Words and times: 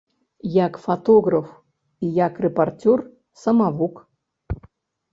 Як 0.53 0.79
фатограф 0.85 1.51
і 2.07 2.11
як 2.25 2.33
рэпарцёр 2.49 2.99
самавук. 3.45 4.07